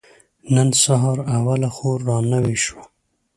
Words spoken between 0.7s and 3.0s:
سهار اوله خور را نوې شوه.